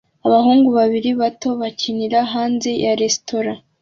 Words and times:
Abahungu 0.25 0.69
babiri 0.79 1.09
bato 1.21 1.49
bakinira 1.61 2.19
hanze 2.33 2.69
ya 2.83 2.93
resitora 3.01 3.51